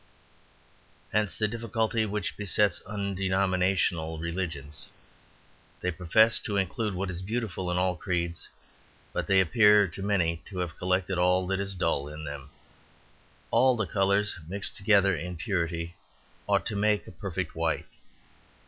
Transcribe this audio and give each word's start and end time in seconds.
Hence 1.13 1.37
the 1.37 1.47
difficulty 1.47 2.07
which 2.07 2.35
besets 2.35 2.81
"undenominational 2.87 4.17
religions." 4.17 4.89
They 5.81 5.91
profess 5.91 6.39
to 6.39 6.57
include 6.57 6.95
what 6.95 7.11
is 7.11 7.21
beautiful 7.21 7.69
in 7.69 7.77
all 7.77 7.95
creeds, 7.95 8.49
but 9.13 9.27
they 9.27 9.39
appear 9.39 9.87
to 9.89 10.01
many 10.01 10.41
to 10.45 10.57
have 10.57 10.75
collected 10.75 11.19
all 11.19 11.45
that 11.45 11.59
is 11.59 11.75
dull 11.75 12.09
in 12.09 12.23
them. 12.23 12.49
All 13.51 13.75
the 13.77 13.85
colours 13.85 14.39
mixed 14.47 14.75
together 14.75 15.15
in 15.15 15.37
purity 15.37 15.93
ought 16.47 16.65
to 16.65 16.75
make 16.75 17.05
a 17.05 17.11
perfect 17.11 17.55
white. 17.55 17.85